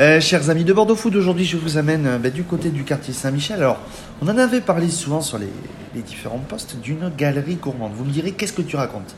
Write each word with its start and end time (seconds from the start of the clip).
Euh, 0.00 0.20
chers 0.20 0.50
amis 0.50 0.64
de 0.64 0.72
Bordeaux 0.72 0.96
Food, 0.96 1.14
aujourd'hui 1.14 1.44
je 1.44 1.56
vous 1.56 1.78
amène 1.78 2.06
euh, 2.06 2.18
bah, 2.18 2.30
du 2.30 2.42
côté 2.42 2.70
du 2.70 2.82
quartier 2.82 3.14
Saint-Michel. 3.14 3.58
Alors, 3.58 3.78
on 4.20 4.28
en 4.28 4.36
avait 4.38 4.60
parlé 4.60 4.88
souvent 4.88 5.20
sur 5.20 5.38
les, 5.38 5.52
les 5.94 6.02
différents 6.02 6.40
postes 6.40 6.80
d'une 6.80 7.12
galerie 7.16 7.54
gourmande. 7.54 7.92
Vous 7.94 8.04
me 8.04 8.10
direz, 8.10 8.32
qu'est-ce 8.32 8.52
que 8.52 8.62
tu 8.62 8.74
racontes? 8.74 9.14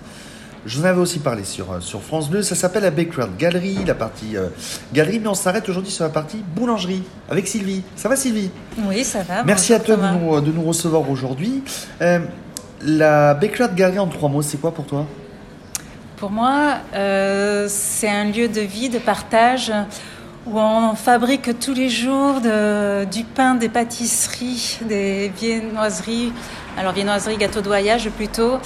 Je 0.67 0.77
vous 0.77 0.85
en 0.85 0.89
avais 0.89 1.01
aussi 1.01 1.21
parlé 1.21 1.45
sur, 1.45 1.73
euh, 1.73 1.81
sur 1.81 2.03
France 2.03 2.29
2. 2.29 2.43
Ça 2.43 2.55
s'appelle 2.55 2.83
la 2.83 2.91
Background 2.91 3.39
Galerie, 3.39 3.79
la 3.87 3.95
partie 3.95 4.35
galerie, 4.93 5.19
mais 5.19 5.29
on 5.29 5.35
s'arrête 5.35 5.67
aujourd'hui 5.67 5.91
sur 5.91 6.05
la 6.05 6.11
partie 6.11 6.45
boulangerie 6.55 7.05
avec 7.31 7.49
Sylvie. 7.49 7.83
Ça 7.95 8.11
va 8.11 8.17
Sylvie? 8.17 8.51
Oui, 8.87 9.03
ça 9.03 9.23
va. 9.23 9.45
Merci 9.45 9.73
à 9.73 9.81
toi 9.81 9.97
de 9.97 10.03
nous, 10.03 10.41
de 10.43 10.53
nous 10.53 10.63
recevoir 10.63 11.09
aujourd'hui. 11.09 11.63
La 12.83 13.33
Background 13.33 13.75
Galerie 13.75 13.99
en 13.99 14.09
trois 14.09 14.29
mots, 14.29 14.43
c'est 14.43 14.59
quoi 14.59 14.75
pour 14.75 14.85
toi? 14.85 15.07
Pour 16.19 16.31
moi, 16.31 16.81
c'est 16.93 18.09
un 18.09 18.25
lieu 18.25 18.49
de 18.49 18.61
vie, 18.61 18.91
de 18.91 18.99
partage, 18.99 19.73
où 20.47 20.59
on 20.59 20.95
fabrique 20.95 21.59
tous 21.59 21.75
les 21.75 21.89
jours 21.89 22.41
de- 22.41 23.05
du 23.05 23.25
pain, 23.25 23.55
des 23.57 23.69
pâtisseries, 23.69 24.79
des 24.89 25.29
viennoiseries. 25.37 26.33
Alors 26.79 26.93
viennoiseries, 26.93 27.37
gâteaux 27.37 27.63
de 27.63 27.67
voyage 27.69 28.09
plutôt, 28.11 28.59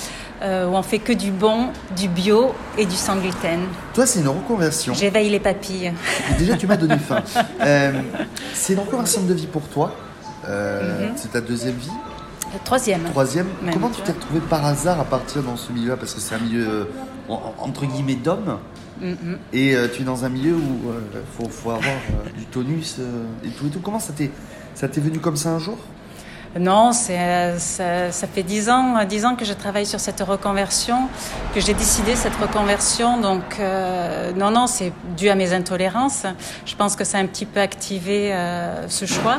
euh, 0.43 0.66
où 0.66 0.75
on 0.75 0.83
fait 0.83 0.98
que 0.98 1.12
du 1.12 1.30
bon, 1.30 1.69
du 1.97 2.09
bio 2.09 2.53
et 2.77 2.84
du 2.84 2.97
sans 2.97 3.16
gluten. 3.16 3.61
Toi, 3.95 4.05
c'est 4.05 4.20
une 4.20 4.29
reconversion. 4.29 4.93
J'éveille 4.95 5.30
les 5.30 5.41
papilles. 5.41 5.93
Déjà, 6.39 6.56
tu 6.56 6.66
m'as 6.66 6.77
donné 6.77 6.98
faim. 7.09 7.23
Euh, 7.61 7.92
c'est 8.53 8.73
une 8.75 8.81
reconversion 8.81 9.23
de 9.23 9.33
vie 9.34 9.47
pour 9.47 9.62
toi. 9.69 9.95
Euh, 10.48 11.09
Mhm. 11.09 11.12
C'est 11.17 11.33
ta 11.33 11.41
deuxième 11.41 11.77
vie. 11.77 11.91
Troisième. 12.65 13.03
Troisième, 13.05 13.47
Même, 13.62 13.73
comment 13.75 13.91
tu 13.91 14.03
t'es 14.03 14.11
retrouvé 14.12 14.41
par 14.41 14.67
hasard 14.67 14.98
à 14.98 15.05
partir 15.05 15.42
dans 15.42 15.56
ce 15.56 15.70
milieu-là? 15.73 15.97
Parce 15.97 16.15
que 16.15 16.20
c'est 16.20 16.34
un 16.34 16.39
milieu, 16.41 16.67
euh, 16.69 16.84
en- 17.28 17.55
entre 17.59 17.87
guillemets, 17.87 18.17
d'hommes. 18.17 18.59
Mhm. 19.01 19.39
Et 19.53 19.75
euh, 19.75 19.89
tu 19.89 20.03
es 20.03 20.05
dans 20.05 20.25
un 20.25 20.29
milieu 20.29 20.55
où 20.55 20.93
il 21.13 21.21
faut, 21.37 21.49
faut 21.49 21.71
avoir 21.71 21.85
euh, 21.87 22.39
du 22.39 22.45
tonus 22.47 22.97
euh, 22.99 23.25
et 23.45 23.49
tout 23.49 23.67
et 23.67 23.71
tout. 23.71 23.81
Comment 23.81 24.01
ça 24.01 24.13
t'est, 24.13 24.31
ça 24.75 24.89
t'est 24.89 25.01
venu 25.01 25.19
comme 25.19 25.37
ça 25.37 25.51
un 25.51 25.59
jour? 25.59 25.79
Non, 26.59 26.92
c'est, 26.92 27.17
euh, 27.17 27.59
ça, 27.61 28.11
ça 28.11 28.27
fait 28.27 28.42
dix 28.42 28.69
ans, 28.69 28.97
euh, 28.97 29.05
dix 29.05 29.25
ans 29.25 29.37
que 29.37 29.45
je 29.45 29.53
travaille 29.53 29.87
sur 29.87 30.01
cette 30.01 30.20
reconversion, 30.20 31.09
que 31.55 31.61
j'ai 31.61 31.75
décidé 31.75 32.17
cette 32.17 32.34
reconversion. 32.34 33.20
Donc, 33.20 33.61
euh, 33.61 34.33
non, 34.33 34.51
non, 34.51 34.67
c'est 34.67 34.92
dû 35.17 35.29
à 35.29 35.37
mes 35.37 35.53
intolérances. 35.53 36.27
Je 36.67 36.75
pense 36.75 36.97
que 36.97 37.05
ça 37.05 37.19
a 37.19 37.20
un 37.20 37.27
petit 37.27 37.47
peu 37.47 37.61
activé 37.61 38.33
euh, 38.33 38.89
ce 38.89 39.07
choix. 39.07 39.39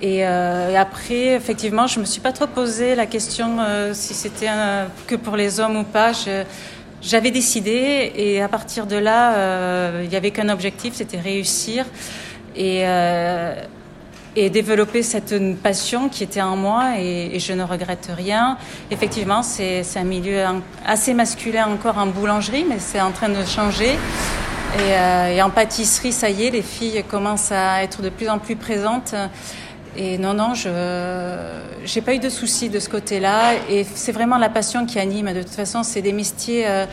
Et, 0.00 0.24
euh, 0.24 0.70
et 0.70 0.76
après, 0.76 1.34
effectivement, 1.34 1.88
je 1.88 1.98
me 1.98 2.04
suis 2.04 2.20
pas 2.20 2.30
trop 2.30 2.46
posé 2.46 2.94
la 2.94 3.06
question 3.06 3.56
euh, 3.58 3.92
si 3.92 4.14
c'était 4.14 4.50
que 5.08 5.16
pour 5.16 5.36
les 5.36 5.58
hommes 5.58 5.78
ou 5.78 5.84
pas. 5.84 6.12
Je, 6.12 6.44
j'avais 7.02 7.30
décidé 7.30 8.12
et 8.14 8.42
à 8.42 8.48
partir 8.48 8.86
de 8.86 8.96
là, 8.96 9.34
euh, 9.34 10.02
il 10.04 10.12
y 10.12 10.16
avait 10.16 10.30
qu'un 10.30 10.48
objectif, 10.48 10.94
c'était 10.94 11.20
réussir. 11.20 11.84
Et, 12.56 12.82
euh, 12.84 13.54
et 14.36 14.50
développer 14.50 15.02
cette 15.02 15.34
passion 15.62 16.10
qui 16.10 16.22
était 16.22 16.42
en 16.42 16.56
moi 16.56 16.98
et, 16.98 17.38
je 17.40 17.54
ne 17.54 17.62
regrette 17.62 18.10
rien. 18.14 18.58
Effectivement, 18.90 19.42
c'est 19.42 19.82
un 19.96 20.04
milieu 20.04 20.44
assez 20.84 21.14
masculin 21.14 21.66
encore 21.68 21.96
en 21.96 22.06
boulangerie, 22.06 22.66
mais 22.68 22.78
c'est 22.78 23.00
en 23.00 23.12
train 23.12 23.30
de 23.30 23.44
changer. 23.44 23.96
Euh, 24.78 25.28
et 25.28 25.40
en 25.40 25.48
pâtisserie, 25.48 26.12
ça 26.12 26.28
y 26.28 26.44
est, 26.44 26.50
les 26.50 26.62
filles 26.62 27.02
commencent 27.08 27.52
à 27.52 27.82
être 27.82 28.02
de 28.02 28.10
plus 28.10 28.28
en 28.28 28.38
plus 28.38 28.56
présentes. 28.56 29.14
Et 29.96 30.18
non, 30.18 30.34
non, 30.34 30.54
je 30.54 30.68
j'ai 31.84 32.00
pas 32.00 32.14
eu 32.14 32.18
de 32.18 32.28
soucis 32.28 32.68
de 32.68 32.78
ce 32.80 32.88
côté-là. 32.88 33.54
Et 33.70 33.84
c'est 33.94 34.12
vraiment 34.12 34.38
la 34.38 34.48
passion 34.48 34.86
qui 34.86 34.98
anime. 34.98 35.32
De 35.32 35.42
toute 35.42 35.54
façon, 35.54 35.82
c'est 35.82 36.02
des 36.02 36.12
métiers. 36.12 36.66
euh, 36.66 36.84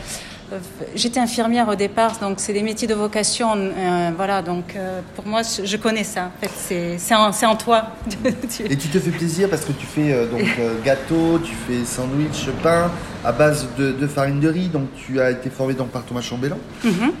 euh, 0.52 0.58
J'étais 0.94 1.20
infirmière 1.20 1.68
au 1.68 1.74
départ, 1.74 2.18
donc 2.20 2.34
c'est 2.38 2.52
des 2.52 2.62
métiers 2.62 2.86
de 2.86 2.94
vocation. 2.94 3.54
euh, 3.56 4.10
voilà, 4.16 4.42
donc 4.42 4.76
euh, 4.76 5.00
pour 5.16 5.26
moi, 5.26 5.40
je 5.42 5.76
connais 5.78 6.04
ça. 6.04 6.30
En 6.36 6.46
fait, 6.46 6.98
c'est 6.98 7.44
en, 7.46 7.56
toi. 7.56 7.86
Et 8.70 8.76
tu 8.76 8.88
te 8.88 8.98
fais 8.98 9.10
plaisir 9.10 9.48
parce 9.50 9.64
que 9.64 9.72
tu 9.72 9.86
fais 9.86 10.26
donc 10.26 10.42
gâteau, 10.84 11.38
tu 11.42 11.54
fais 11.66 11.84
sandwich, 11.84 12.48
pain 12.62 12.90
à 13.24 13.32
base 13.32 13.66
de, 13.78 13.92
de 13.92 14.06
farine 14.06 14.38
de 14.38 14.48
riz. 14.48 14.68
Donc 14.68 14.88
tu 14.96 15.20
as 15.20 15.30
été 15.30 15.50
formé 15.50 15.74
donc 15.74 15.88
par 15.88 16.04
Thomas 16.04 16.20
Chambellan. 16.20 16.58
Mhm. 16.84 17.12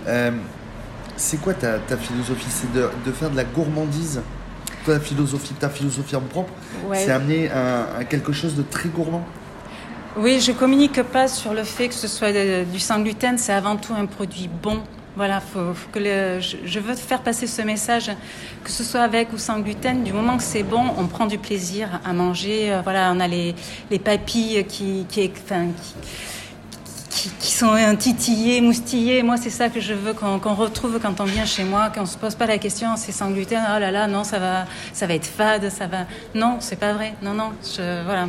C'est 1.16 1.40
quoi 1.40 1.54
ta, 1.54 1.78
ta 1.78 1.96
philosophie? 1.96 2.46
C'est 2.50 2.72
de, 2.72 2.88
de 3.06 3.12
faire 3.12 3.30
de 3.30 3.36
la 3.36 3.44
gourmandise? 3.44 4.20
Ta 4.84 5.00
philosophie, 5.00 5.54
ta 5.54 5.68
philosophie 5.68 6.16
en 6.16 6.20
propre, 6.20 6.52
Ouais. 6.88 6.98
c'est 6.98 7.10
amener 7.10 7.50
un 7.50 8.04
quelque 8.04 8.32
chose 8.32 8.54
de 8.54 8.62
très 8.62 8.88
gourmand. 8.88 9.24
Oui, 10.16 10.40
je 10.40 10.52
communique 10.52 11.02
pas 11.02 11.26
sur 11.26 11.52
le 11.54 11.64
fait 11.64 11.88
que 11.88 11.94
ce 11.94 12.06
soit 12.06 12.32
de- 12.32 12.64
du 12.64 12.78
sans 12.78 13.00
gluten. 13.00 13.36
C'est 13.36 13.52
avant 13.52 13.76
tout 13.76 13.92
un 13.94 14.06
produit 14.06 14.48
bon. 14.62 14.80
Voilà, 15.16 15.40
faut, 15.40 15.74
faut 15.74 15.88
que 15.92 15.98
le- 16.00 16.40
je, 16.40 16.56
je 16.64 16.78
veux 16.80 16.94
faire 16.94 17.20
passer 17.20 17.46
ce 17.46 17.62
message, 17.62 18.10
que 18.64 18.70
ce 18.70 18.82
soit 18.84 19.00
avec 19.00 19.32
ou 19.32 19.38
sans 19.38 19.58
gluten. 19.60 20.02
Du 20.04 20.12
moment 20.12 20.36
que 20.36 20.42
c'est 20.42 20.62
bon, 20.64 20.82
on 20.98 21.06
prend 21.06 21.26
du 21.26 21.38
plaisir 21.38 22.00
à 22.04 22.12
manger. 22.12 22.72
Euh, 22.72 22.80
Voilà, 22.82 23.12
on 23.14 23.20
a 23.20 23.26
les, 23.28 23.54
les 23.90 23.98
papilles 23.98 24.64
qui, 24.68 25.06
qui, 25.08 25.30
enfin, 25.44 25.66
qui, 25.82 25.94
qui, 27.24 27.30
qui 27.38 27.52
sont 27.52 27.74
titillées, 27.98 28.60
moustillées. 28.60 29.22
Moi, 29.22 29.36
c'est 29.36 29.50
ça 29.50 29.68
que 29.68 29.80
je 29.80 29.94
veux 29.94 30.12
qu'on 30.12 30.54
retrouve 30.54 30.98
quand 31.00 31.20
on 31.20 31.24
vient 31.24 31.46
chez 31.46 31.64
moi, 31.64 31.90
qu'on 31.90 32.06
se 32.06 32.18
pose 32.18 32.34
pas 32.34 32.46
la 32.46 32.58
question, 32.58 32.96
c'est 32.96 33.12
sans 33.12 33.30
gluten. 33.30 33.62
Oh 33.74 33.78
là 33.78 33.90
là, 33.90 34.06
non, 34.06 34.24
ça 34.24 34.38
va, 34.38 34.66
ça 34.92 35.06
va 35.06 35.14
être 35.14 35.26
fade, 35.26 35.70
ça 35.70 35.86
va. 35.86 36.06
Non, 36.34 36.56
c'est 36.60 36.78
pas 36.78 36.92
vrai. 36.92 37.14
Non, 37.22 37.32
non, 37.32 37.52
je, 37.62 38.04
voilà. 38.04 38.28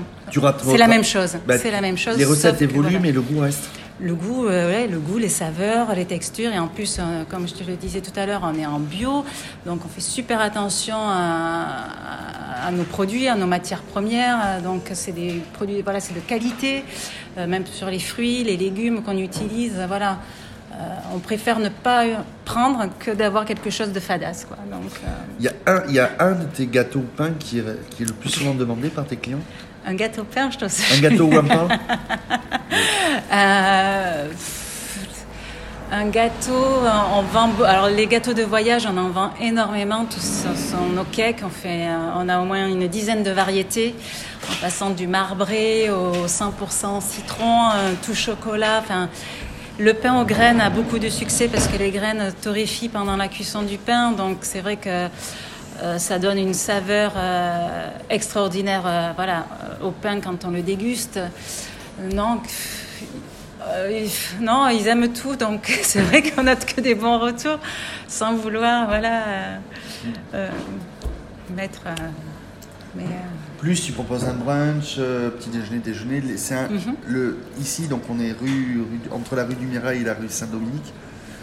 C'est 0.64 0.78
la 0.78 0.88
même 0.88 1.04
chose. 1.04 1.38
Bah, 1.46 1.58
c'est 1.58 1.72
la 1.72 1.82
même 1.82 1.98
chose. 1.98 2.18
Les 2.18 2.26
recettes 2.26 2.62
évoluent, 2.62 2.84
voilà. 2.84 3.00
mais 3.00 3.12
le 3.12 3.22
goût 3.22 3.40
reste. 3.42 3.70
Le 4.02 4.14
goût, 4.14 4.48
euh, 4.48 4.88
le 4.88 5.00
goût, 5.00 5.18
les 5.18 5.30
saveurs, 5.30 5.96
les 5.96 6.04
textures, 6.04 6.52
et 6.52 6.60
en 6.60 6.68
plus, 6.68 6.98
euh, 7.00 7.24
comme 7.30 7.48
je 7.48 7.54
te 7.54 7.64
le 7.64 7.78
disais 7.78 8.02
tout 8.02 8.12
à 8.20 8.26
l'heure, 8.26 8.42
on 8.44 8.54
est 8.60 8.66
en 8.66 8.80
bio, 8.80 9.24
donc 9.66 9.86
on 9.86 9.88
fait 9.88 10.02
super 10.02 10.42
attention 10.42 10.98
à, 10.98 12.72
nos 12.74 12.84
produits, 12.84 13.30
à 13.30 13.36
nos 13.36 13.46
matières 13.46 13.84
premières. 13.84 14.62
Donc 14.62 14.90
c'est 14.94 15.14
des 15.14 15.42
produits, 15.54 15.82
voilà, 15.82 16.02
c'est 16.02 16.14
de 16.14 16.20
qualité, 16.20 16.84
euh, 17.38 17.48
même 17.48 17.66
sur 17.66 17.90
les 17.90 18.00
fruits, 18.00 18.44
les 18.44 18.58
légumes 18.58 19.02
qu'on 19.02 19.18
utilise, 19.18 19.82
voilà. 19.88 20.20
On 21.14 21.20
préfère 21.20 21.60
ne 21.60 21.70
pas 21.70 22.04
prendre 22.44 22.90
que 23.00 23.12
d'avoir 23.12 23.46
quelque 23.46 23.70
chose 23.70 23.94
de 23.94 24.00
fadasse. 24.02 24.46
Donc 24.70 24.92
Il 25.40 25.46
y, 25.46 25.48
a 25.48 25.54
un, 25.68 25.84
il 25.88 25.94
y 25.94 26.00
a 26.00 26.12
un 26.20 26.34
de 26.34 26.44
tes 26.44 26.68
gâteaux 26.68 27.00
au 27.00 27.16
pain 27.16 27.32
qui 27.40 27.60
est, 27.60 27.90
qui 27.92 28.04
est 28.04 28.06
le 28.06 28.12
plus 28.12 28.30
souvent 28.30 28.54
demandé 28.54 28.90
par 28.90 29.06
tes 29.06 29.16
clients? 29.16 29.40
Un 29.86 29.94
gâteau 29.94 30.26
je 30.52 30.58
te 30.58 30.66
Un 30.66 31.02
gâteau 31.02 31.26
ou 31.26 31.38
un 31.38 31.44
pain 31.44 31.68
Euh, 33.32 34.28
un 35.92 36.06
gâteau, 36.08 36.66
on 37.14 37.22
vend. 37.22 37.50
Alors 37.66 37.90
les 37.90 38.08
gâteaux 38.08 38.34
de 38.34 38.44
voyage, 38.44 38.88
on 38.92 38.98
en 38.98 39.10
vend 39.10 39.32
énormément. 39.42 40.06
Tous 40.06 40.20
sont 40.20 40.56
sont 40.56 40.86
nos 40.88 41.04
cakes. 41.04 41.42
On 41.46 41.50
fait, 41.50 41.88
euh, 41.88 42.18
on 42.18 42.28
a 42.28 42.40
au 42.40 42.46
moins 42.46 42.68
une 42.68 42.88
dizaine 42.88 43.24
de 43.24 43.32
variétés, 43.32 43.96
en 44.50 44.62
passant 44.62 44.90
du 44.90 45.08
marbré 45.08 45.90
au 45.90 46.28
100% 46.28 47.02
citron, 47.02 47.70
euh, 47.74 47.94
tout 48.04 48.16
chocolat. 48.16 48.80
Enfin, 48.80 49.10
le 49.78 49.94
pain 49.94 50.20
aux 50.20 50.26
graines 50.26 50.62
a 50.62 50.70
beaucoup 50.70 51.00
de 51.00 51.10
succès 51.10 51.48
parce 51.48 51.68
que 51.68 51.78
les 51.78 51.92
graines 51.92 52.34
torréfient 52.42 52.90
pendant 52.90 53.18
la 53.18 53.28
cuisson 53.28 53.62
du 53.62 53.78
pain. 53.78 54.12
Donc 54.12 54.40
c'est 54.42 54.62
vrai 54.62 54.78
que 54.78 55.08
euh, 55.84 55.98
ça 55.98 56.20
donne 56.20 56.38
une 56.38 56.54
saveur 56.54 57.14
euh, 57.16 57.90
extraordinaire, 58.10 58.84
euh, 58.86 59.12
voilà, 59.16 59.46
au 59.82 59.92
pain 59.92 60.20
quand 60.22 60.46
on 60.46 60.52
le 60.52 60.62
déguste. 60.62 61.20
Non. 62.14 62.42
Ils- 63.90 64.44
non, 64.46 64.68
ils 64.70 64.88
aiment 64.88 65.12
tout, 65.12 65.36
donc 65.36 65.66
c'est 65.84 66.02
vrai 66.02 66.22
qu'on 66.22 66.44
n'a 66.44 66.56
que 66.56 66.82
des 66.82 66.94
bons 66.96 67.18
retours, 67.20 67.58
sans 68.08 68.36
vouloir, 68.36 68.86
voilà, 68.88 69.24
mettre. 71.56 71.82
mais, 72.96 73.06
Plus 73.60 73.82
tu 73.82 73.92
proposes 73.92 74.26
un 74.26 74.34
brunch, 74.34 74.96
euh, 75.00 75.30
petit 75.32 75.50
déjeuner, 75.50 75.80
déjeuner. 75.80 76.22
un, 76.52 76.68
Mhm. 76.70 76.96
le, 77.08 77.38
ici, 77.60 77.88
donc 77.88 78.04
on 78.10 78.20
est 78.20 78.34
rue, 78.34 78.82
rue- 78.82 79.12
entre 79.12 79.36
la 79.36 79.46
rue 79.46 79.56
du 79.56 79.66
Mirail 79.66 80.02
et 80.02 80.04
la 80.06 80.14
rue 80.14 80.30
Saint-Dominique. 80.30 80.94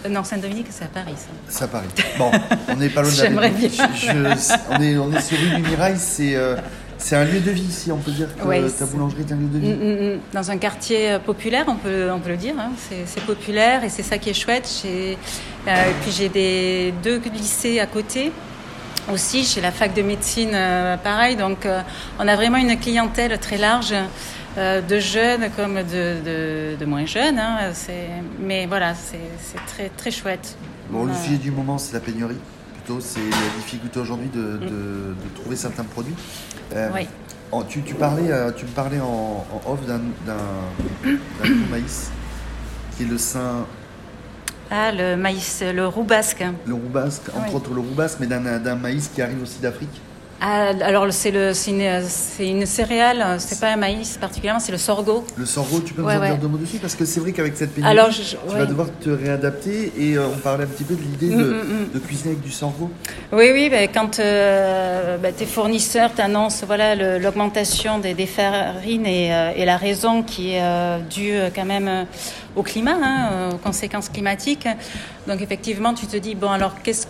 Euh, 0.05 0.09
non, 0.09 0.25
Saint-Dominique, 0.25 0.67
c'est 0.71 0.85
à 0.85 0.89
Paris, 0.89 1.15
ça. 1.17 1.61
Ça 1.61 1.69
Paris. 1.69 1.89
Bon, 2.19 2.31
on 2.69 2.77
n'est 2.77 2.89
pas 2.89 3.03
loin 3.03 3.11
de 3.11 3.17
la 3.17 3.23
J'aimerais 3.25 3.51
bien. 3.51 3.69
Je- 3.69 4.07
je- 4.07 4.55
on, 4.71 4.81
est, 4.83 4.97
on 4.97 5.13
est 5.13 5.21
sur 5.21 5.39
rue 5.39 5.61
du 5.61 5.63
Mirail, 5.69 5.97
c'est 5.99 6.35
euh, 6.37 6.57
c'est 6.99 7.17
un 7.17 7.25
lieu 7.25 7.41
de 7.41 7.51
vie 7.51 7.63
ici, 7.63 7.91
on 7.91 7.97
peut 7.99 8.13
dire 8.13 8.29
que 8.37 8.45
Ouais, 8.47 8.63
ta 8.63 8.69
c'est- 8.69 8.93
boulangerie 8.93 9.23
est 9.29 9.33
un 9.33 9.37
lieu 9.37 9.49
de 9.49 9.59
vie. 9.59 9.69
Mm, 9.73 10.11
mm, 10.11 10.15
mm. 10.15 10.21
Dans 10.33 10.51
un 10.51 10.57
quartier 10.59 11.13
euh, 11.13 11.19
populaire, 11.19 11.65
on 11.69 11.75
peut, 11.77 12.11
on 12.13 12.21
peut 12.21 12.31
le 12.31 12.37
dire, 12.37 12.55
hein, 12.59 12.71
c'est 12.89 13.05
c'est 13.07 13.25
populaire 13.25 13.83
et 13.85 13.89
c'est 13.89 14.03
ça 14.05 14.19
qui 14.19 14.31
est 14.31 14.35
chouette. 14.35 14.69
J'ai- 14.83 15.19
euh, 15.69 15.91
et 15.91 15.95
puis 16.03 16.13
j'ai 16.13 16.29
des 16.29 16.95
deux 17.03 17.21
lycées 17.35 17.81
à 17.81 17.87
côté 17.87 18.33
aussi, 19.13 19.45
chez 19.45 19.61
la 19.61 19.73
fac 19.73 19.95
de 19.95 20.03
médecine, 20.03 20.51
euh, 20.55 20.97
pareil. 20.97 21.35
Donc 21.37 21.67
euh, 21.67 21.81
on 22.21 22.29
a 22.29 22.37
vraiment 22.37 22.59
une 22.59 22.79
clientèle 22.79 23.37
très 23.39 23.59
large. 23.59 23.95
Euh, 24.59 24.81
de 24.83 24.99
jeunes 24.99 25.49
comme 25.57 25.75
de, 25.77 26.17
de, 26.25 26.77
de 26.79 26.85
moins 26.85 27.07
jeunes, 27.07 27.39
hein, 27.39 27.71
c'est- 27.73 28.09
mais 28.41 28.67
voilà, 28.67 28.95
c'est 28.95 29.19
très, 29.67 29.89
très 29.89 30.11
chouette. 30.11 30.57
Bon, 30.91 31.01
le 31.05 31.13
Voilà. 31.13 31.23
sujet 31.25 31.37
du 31.39 31.51
moment, 31.51 31.79
c'est 31.79 31.95
la 31.95 32.01
pénurie. 32.01 32.37
Plutôt, 32.75 33.01
c'est 33.01 33.21
la 33.21 33.57
difficulté 33.63 34.01
aujourd'hui 34.01 34.29
de, 34.29 34.59
trouver 35.37 35.57
certains 35.57 35.85
produits. 35.85 36.15
Euh, 36.75 36.89
Oui. 36.95 37.07
en- 37.51 37.63
tu, 37.63 37.83
tu 37.83 37.95
parlais, 37.95 38.31
euh, 38.31 38.51
tu 38.53 38.65
me 38.67 38.71
parlais 38.71 39.01
en, 39.01 39.47
en 39.67 39.71
off 39.73 39.81
d'un 39.87 40.01
maïs 41.71 42.11
qui 42.97 43.05
est 43.05 43.07
le 43.07 43.19
sein 43.19 43.67
Ah, 44.71 44.91
le 44.93 45.17
maïs, 45.17 45.63
le 45.75 45.87
roux 45.87 46.03
basque. 46.05 46.45
Le 46.67 46.75
roux 46.75 46.89
basque, 46.89 47.29
entre 47.37 47.49
Oui. 47.51 47.55
autres 47.55 47.75
le 47.75 47.81
roux 47.81 47.95
basque, 47.95 48.19
mais 48.21 48.27
d'un 48.27 48.75
maïs 48.75 49.09
qui 49.15 49.23
arrive 49.23 49.43
aussi 49.43 49.61
d'Afrique. 49.61 50.01
Ah, 50.45 50.73
alors 50.83 51.07
c'est 51.13 51.29
une, 51.69 52.03
une 52.41 52.67
céréale, 52.67 53.37
c'est 53.39 53.61
pas 53.61 53.69
un 53.69 53.77
maïs 53.77 54.17
particulièrement, 54.17 54.59
c'est 54.59 54.73
le 54.73 54.79
sorgho. 54.79 55.25
Le 55.37 55.47
sorgho, 55.47 55.79
tu 55.81 55.95
peux 55.95 56.03
Ouais, 56.03 56.17
nous 56.17 56.21
en 56.21 56.25
dire 56.25 56.39
deux 56.39 56.49
mots 56.49 56.59
dessus? 56.59 56.79
Parce 56.79 56.97
que 56.97 57.05
c'est 57.05 57.21
vrai 57.21 57.31
qu'avec 57.31 57.57
cette 57.57 57.73
pénurie, 57.73 57.93
Alors, 57.93 58.11
je- 58.11 58.23
je- 58.23 58.31
tu 58.37 58.53
ouais. 58.53 58.59
vas 58.59 58.67
devoir 58.67 58.89
te 59.01 59.09
réadapter 59.11 59.93
et 59.97 60.17
euh, 60.17 60.27
on 60.35 60.39
parlait 60.39 60.65
un 60.65 60.67
petit 60.67 60.83
peu 60.83 60.97
de 60.97 61.01
l'idée 61.01 61.29
de, 61.29 61.45
Mm, 61.45 61.57
mm, 61.59 61.91
de 61.95 61.99
cuisiner 62.01 62.31
avec 62.33 62.41
du 62.43 62.51
sorgho. 62.51 62.91
Oui, 63.33 63.51
oui, 63.53 63.69
ben, 63.71 63.89
quand 63.95 64.19
euh, 64.19 65.17
ben, 65.19 65.33
tes 65.33 65.47
fournisseurs 65.47 66.13
t'annoncent 66.13 66.67
voilà, 66.67 66.97
l'augmentation 67.21 68.01
des, 68.01 68.15
des 68.15 68.27
farines 68.27 69.07
et, 69.07 69.33
euh, 69.33 69.53
et 69.55 69.65
la 69.65 69.77
raison 69.77 70.25
qui 70.25 70.55
est 70.55 70.99
due 71.09 71.39
quand 71.55 71.65
même 71.65 72.07
au 72.57 72.65
climat, 72.65 72.97
hein, 73.01 73.51
aux 73.55 73.59
conséquences 73.59 74.09
climatiques. 74.09 74.67
Donc 75.29 75.41
effectivement, 75.41 75.95
tu 75.95 76.07
te 76.09 76.17
dis, 76.17 76.35
bon 76.35 76.51
alors 76.51 76.75
qu'est-ce 76.83 77.07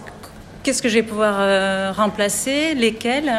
qu'est-ce 0.62 0.82
que 0.82 0.88
je 0.88 0.94
vais 0.94 1.02
pouvoir 1.02 1.36
euh, 1.38 1.92
remplacer, 1.92 2.74
lesquels? 2.74 3.32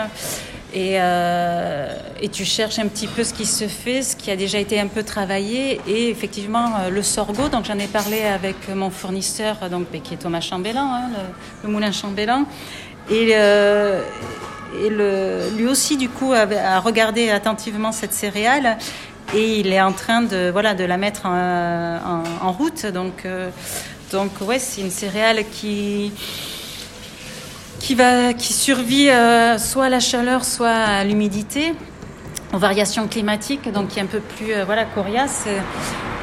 Et, 0.73 0.95
euh, 0.99 1.95
et 2.19 2.29
tu 2.29 2.45
cherches 2.45 2.79
un 2.79 2.87
petit 2.87 3.05
peu 3.05 3.23
ce 3.23 3.31
qui 3.33 3.45
se 3.45 3.67
fait, 3.67 4.01
ce 4.01 4.15
qui 4.15 4.31
a 4.31 4.35
déjà 4.35 4.57
été 4.57 4.79
un 4.79 4.87
peu 4.87 5.03
travaillé. 5.03 5.79
Et 5.87 6.09
effectivement, 6.09 6.65
euh, 6.79 6.89
le 6.89 7.03
sorgho, 7.03 7.47
donc 7.47 7.65
j'en 7.65 7.77
ai 7.77 7.87
parlé 7.87 8.23
avec 8.23 8.55
mon 8.73 8.89
fournisseur, 8.89 9.69
donc, 9.69 9.85
qui 10.01 10.15
est 10.15 10.17
Thomas 10.17 10.41
Chambellan, 10.41 10.91
hein, 10.93 11.09
le, 11.63 11.69
moulin 11.69 11.91
Chambellan. 11.91 12.45
Et, 13.11 13.35
lui 15.55 15.67
aussi, 15.67 15.97
du 15.97 16.09
coup, 16.09 16.33
a, 16.33 16.79
regardé 16.79 17.29
attentivement 17.29 17.91
cette 17.91 18.13
céréale. 18.13 18.77
Et 19.35 19.59
il 19.59 19.71
est 19.71 19.81
en 19.81 19.93
train 19.93 20.21
de, 20.21 20.49
voilà, 20.51 20.73
de 20.73 20.83
la 20.83 20.97
mettre 20.97 21.25
en 21.27 22.51
route. 22.51 22.85
Donc, 22.87 23.25
euh, 23.25 23.49
donc 24.11 24.31
ouais, 24.41 24.59
c'est 24.59 24.81
une 24.81 24.91
céréale 24.91 25.43
qui, 25.51 26.11
qui, 27.83 27.95
va, 27.95 28.33
qui 28.33 28.53
survit 28.53 29.09
euh, 29.09 29.57
soit 29.57 29.85
à 29.85 29.89
la 29.89 29.99
chaleur, 29.99 30.45
soit 30.45 30.69
à 30.69 31.03
l'humidité, 31.03 31.73
aux 32.53 32.57
variations 32.57 33.09
climatiques, 33.09 33.69
donc 33.73 33.89
qui 33.89 33.99
est 33.99 34.01
un 34.01 34.07
peu 34.07 34.21
plus 34.21 34.53
euh, 34.53 34.63
voilà, 34.63 34.85
coriace. 34.85 35.45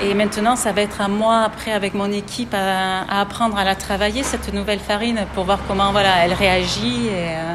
Et 0.03 0.15
maintenant, 0.15 0.57
ça 0.57 0.73
va 0.73 0.81
être 0.81 1.03
à 1.03 1.09
moi, 1.09 1.43
après, 1.43 1.73
avec 1.73 1.93
mon 1.93 2.11
équipe, 2.11 2.55
à, 2.55 3.03
à 3.03 3.21
apprendre 3.21 3.59
à 3.59 3.65
la 3.65 3.75
travailler, 3.75 4.23
cette 4.23 4.55
nouvelle 4.55 4.79
farine, 4.79 5.27
pour 5.35 5.45
voir 5.45 5.59
comment 5.69 5.93
voilà, 5.93 6.25
elle 6.25 6.33
réagit. 6.33 7.09
Et, 7.09 7.11
euh, 7.13 7.55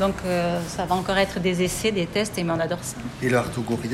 donc, 0.00 0.16
euh, 0.26 0.58
ça 0.66 0.84
va 0.84 0.96
encore 0.96 1.16
être 1.16 1.38
des 1.38 1.62
essais, 1.62 1.92
des 1.92 2.06
tests, 2.06 2.36
et 2.38 2.42
mais 2.42 2.52
on 2.52 2.58
adore 2.58 2.82
ça. 2.82 2.96
Et 3.22 3.28
le 3.30 3.38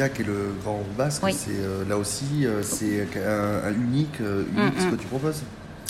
qui 0.09 0.23
est 0.23 0.25
le 0.25 0.55
grand 0.65 0.83
basque, 0.97 1.23
Oui. 1.25 1.35
c'est 1.39 1.51
euh, 1.51 1.85
là 1.87 1.99
aussi, 1.99 2.47
c'est 2.63 3.07
un, 3.19 3.69
un 3.69 3.75
unique, 3.75 4.19
unique 4.19 4.79
Mm, 4.79 4.81
ce 4.81 4.87
mm. 4.87 4.91
que 4.93 4.97
tu 4.97 5.07
proposes? 5.09 5.43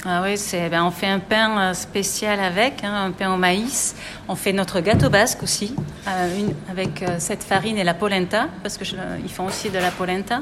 Ah 0.05 0.21
oui, 0.25 0.37
c'est, 0.37 0.69
ben, 0.69 0.83
on 0.85 0.91
fait 0.91 1.07
un 1.07 1.21
pain 1.21 1.59
euh, 1.71 1.75
spécial 1.75 2.41
avec, 2.41 2.83
hein, 2.83 3.05
un 3.07 3.11
pain 3.13 3.33
au 3.33 3.37
maïs. 3.37 3.95
On 4.27 4.35
fait 4.35 4.53
notre 4.53 4.81
gâteau 4.81 5.09
basque 5.11 5.45
aussi, 5.45 5.77
euh, 6.09 6.39
une- 6.41 6.55
avec 6.69 7.03
euh, 7.05 7.17
cette 7.19 7.45
farine 7.45 7.79
et 7.79 7.85
la 7.85 7.95
polenta, 7.95 8.49
parce 8.65 8.77
que 8.77 8.85
je- 8.85 8.97
ils 9.23 9.31
font 9.31 9.45
aussi 9.47 9.71
de 9.71 9.79
la 9.79 9.93
polenta. 9.93 10.41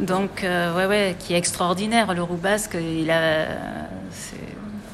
Donc, 0.00 0.42
euh, 0.42 0.74
ouais, 0.76 0.86
ouais, 0.86 1.16
qui 1.20 1.34
est 1.34 1.38
extraordinaire. 1.38 2.12
Le 2.14 2.22
roux 2.24 2.34
basque, 2.36 2.76
il 2.80 3.08
a, 3.12 3.46
c'est, 4.10 4.36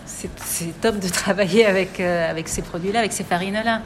c'est, 0.05 0.31
c'est 0.45 0.79
top 0.81 0.99
de 0.99 1.09
travailler 1.23 1.65
avec, 1.65 1.99
avec 1.99 2.49
ces 2.49 2.61
produits-là, 2.61 2.99
avec 2.99 3.15
ces 3.15 3.25
farines-là. 3.25 3.81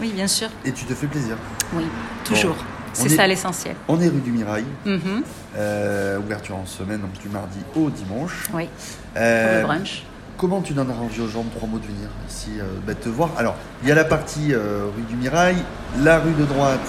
Oui, 0.00 0.10
bien 0.12 0.26
sûr. 0.26 0.48
Et 0.64 0.72
tu 0.72 0.84
te 0.84 0.94
fais 0.94 1.06
plaisir. 1.06 1.36
Oui, 1.74 1.84
toujours. 2.24 2.56
C'est 2.94 3.12
est- 3.12 3.16
ça 3.16 3.26
l'essentiel. 3.26 3.76
On 3.88 4.00
est 4.00 4.08
rue 4.08 4.20
du 4.20 4.30
Mirail, 4.32 4.64
Mhm, 4.86 5.22
euh, 5.56 6.18
ouverture 6.18 6.56
en 6.56 6.66
semaine, 6.66 7.00
donc 7.00 7.12
du 7.20 7.28
mardi 7.28 7.58
au 7.76 7.90
dimanche. 7.90 8.48
oui, 8.54 8.64
pour 8.66 9.22
Euh, 9.22 9.60
le 9.60 9.66
brunch. 9.66 10.02
Comment 10.36 10.60
tu 10.62 10.72
donneras 10.72 10.98
envie 11.00 11.20
aux 11.20 11.28
gens 11.28 11.44
de 11.44 11.50
trois 11.50 11.68
mots 11.68 11.78
de 11.78 11.86
venir 11.86 12.08
ici 12.28 12.50
euh, 12.58 12.64
bah, 12.84 12.94
te 12.94 13.08
voir? 13.08 13.30
Alors, 13.38 13.54
il 13.82 13.88
y 13.88 13.92
a 13.92 13.94
la 13.94 14.04
partie 14.04 14.52
euh, 14.52 14.86
rue 14.94 15.02
du 15.02 15.14
Mirail, 15.14 15.54
la 16.02 16.18
rue 16.18 16.32
de 16.32 16.44
droite, 16.44 16.80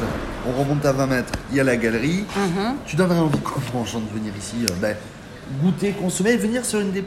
on 0.48 0.60
remonte 0.60 0.84
à 0.84 0.92
20 0.94 1.06
mètres, 1.06 1.31
il 1.52 1.57
y 1.57 1.60
a 1.60 1.63
la 1.63 1.78
galerie. 1.78 2.25
Mhm. 2.36 2.75
Tu 2.88 2.96
donnerais 2.96 3.19
envie 3.19 3.38
comment 3.40 3.84
aux 3.84 3.86
gens 3.86 4.00
de 4.00 4.10
venir 4.18 4.34
ici 4.38 4.66
bah, 4.81 4.88
goûter, 5.62 5.92
consommer 5.92 6.31
et 6.31 6.38
venir 6.38 6.66
sur 6.66 6.80
une 6.80 6.92
des 6.92 7.06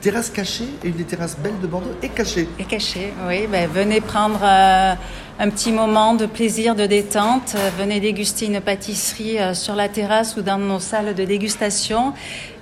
terrasses 0.00 0.30
cachées 0.30 0.68
et 0.84 0.88
une 0.88 0.94
des 0.94 1.04
terrasses 1.04 1.36
belles 1.36 1.60
de 1.60 1.66
Bordeaux 1.66 1.94
et 2.02 2.08
cachée. 2.08 2.48
Et 2.58 2.64
caché, 2.64 3.12
oui. 3.26 3.46
Ben, 3.46 3.68
venez 3.68 4.00
prendre 4.00 4.40
euh, 4.42 4.94
un 5.40 5.50
petit 5.50 5.70
moment 5.70 6.14
de 6.14 6.26
plaisir, 6.26 6.74
de 6.74 6.86
détente. 6.86 7.54
Euh, 7.56 7.70
Venez 7.78 8.00
déguster 8.00 8.46
une 8.46 8.60
pâtisserie 8.60 9.38
euh, 9.38 9.54
sur 9.54 9.74
la 9.74 9.88
terrasse 9.88 10.36
ou 10.36 10.42
dans 10.42 10.58
nos 10.58 10.80
salles 10.80 11.14
de 11.14 11.24
dégustation. 11.24 12.12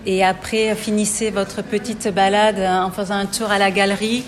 Et 0.04 0.22
après, 0.24 0.74
finissez 0.74 1.30
votre 1.30 1.62
petite 1.62 2.08
balade 2.08 2.58
euh, 2.58 2.82
en 2.82 2.90
faisant 2.90 3.16
un 3.16 3.26
tour 3.26 3.50
à 3.50 3.58
la 3.58 3.70
galerie 3.70 4.24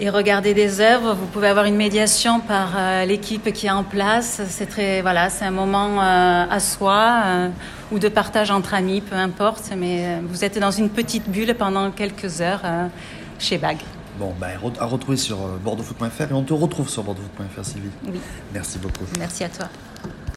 et 0.00 0.10
regardez 0.10 0.54
des 0.54 0.80
œuvres. 0.80 1.14
Vous 1.14 1.26
pouvez 1.26 1.48
avoir 1.48 1.64
une 1.66 1.76
médiation 1.76 2.40
par 2.40 2.70
euh, 2.76 3.04
l'équipe 3.04 3.52
qui 3.52 3.66
est 3.66 3.70
en 3.70 3.84
place. 3.84 4.40
C'est 4.48 4.66
très, 4.66 5.02
voilà, 5.02 5.30
c'est 5.30 5.44
un 5.44 5.50
moment 5.50 6.00
euh, 6.00 6.44
à 6.50 6.60
soi 6.60 7.22
euh, 7.24 7.48
ou 7.92 7.98
de 7.98 8.08
partage 8.08 8.50
entre 8.50 8.74
amis, 8.74 9.00
peu 9.00 9.16
importe. 9.16 9.70
Mais 9.76 10.18
vous 10.28 10.44
êtes 10.44 10.58
dans 10.58 10.70
une 10.70 10.88
petite 10.90 11.28
bulle 11.28 11.54
pendant 11.54 11.90
quelques 11.90 12.40
heures 12.40 12.62
chez 13.38 13.58
Bag. 13.58 13.78
Bon, 14.18 14.34
re- 14.40 14.78
à 14.80 14.84
retrouver 14.86 15.16
sur 15.16 15.36
bordeauxfoot.fr 15.36 16.22
et 16.30 16.32
on 16.32 16.42
te 16.42 16.52
retrouve 16.52 16.88
sur 16.88 17.02
bordeauxfoot.fr 17.02 17.64
Sylvie. 17.64 17.88
Oui. 18.06 18.20
Merci 18.52 18.78
beaucoup. 18.78 19.04
Merci 19.18 19.44
à 19.44 19.48
toi. 19.48 19.66